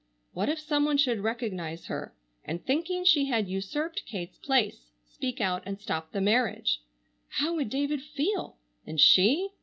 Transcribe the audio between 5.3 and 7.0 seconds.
out and stop the marriage!